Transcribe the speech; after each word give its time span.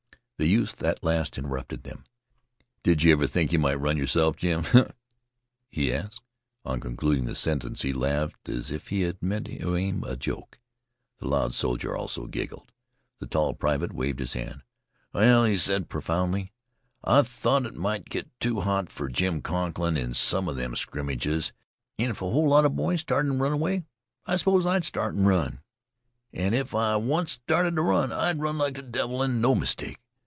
The 0.37 0.47
youth 0.47 0.81
at 0.81 1.03
last 1.03 1.37
interrupted 1.37 1.83
them. 1.83 2.03
"Did 2.81 3.03
you 3.03 3.11
ever 3.11 3.27
think 3.27 3.51
you 3.53 3.59
might 3.59 3.75
run 3.79 3.95
yourself, 3.95 4.35
Jim?" 4.37 4.63
he 5.69 5.93
asked. 5.93 6.23
On 6.65 6.79
concluding 6.79 7.25
the 7.25 7.35
sentence 7.35 7.83
he 7.83 7.93
laughed 7.93 8.49
as 8.49 8.71
if 8.71 8.87
he 8.87 9.01
had 9.01 9.21
meant 9.21 9.45
to 9.45 9.77
aim 9.77 10.03
a 10.03 10.15
joke. 10.17 10.57
The 11.19 11.27
loud 11.27 11.53
soldier 11.53 11.95
also 11.95 12.25
giggled. 12.25 12.71
The 13.19 13.27
tall 13.27 13.53
private 13.53 13.93
waved 13.93 14.17
his 14.17 14.33
hand. 14.33 14.63
"Well," 15.13 15.55
said 15.59 15.81
he 15.81 15.85
profoundly, 15.87 16.51
"I've 17.03 17.27
thought 17.27 17.67
it 17.67 17.75
might 17.75 18.09
get 18.09 18.27
too 18.39 18.61
hot 18.61 18.89
for 18.89 19.09
Jim 19.09 19.43
Conklin 19.43 19.95
in 19.95 20.15
some 20.15 20.47
of 20.49 20.55
them 20.55 20.75
scrimmages, 20.75 21.53
and 21.99 22.09
if 22.09 22.19
a 22.23 22.31
whole 22.31 22.47
lot 22.49 22.65
of 22.65 22.75
boys 22.75 23.01
started 23.01 23.29
and 23.31 23.39
run, 23.39 23.59
why, 23.59 23.85
I 24.25 24.37
s'pose 24.37 24.65
I'd 24.65 24.85
start 24.85 25.13
and 25.13 25.27
run. 25.27 25.59
And 26.33 26.55
if 26.55 26.73
I 26.73 26.95
once 26.95 27.33
started 27.33 27.75
to 27.75 27.83
run, 27.83 28.11
I'd 28.11 28.39
run 28.39 28.57
like 28.57 28.73
the 28.73 28.81
devil, 28.81 29.21
and 29.21 29.39
no 29.39 29.53
mistake. 29.53 29.99